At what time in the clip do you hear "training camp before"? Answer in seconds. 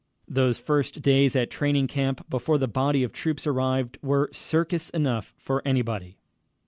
1.51-2.57